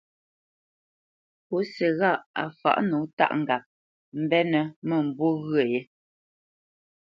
Pǔsi 1.47 1.87
ghâʼ 1.99 2.19
á 2.41 2.43
fǎʼ 2.59 2.77
nǒ 2.89 2.97
tâʼ 3.17 3.31
ŋgap 3.41 3.63
mbenə́ 4.21 4.63
mə̂mbû 4.87 5.27
ghyə̂ 5.45 5.63
yé. 5.71 5.79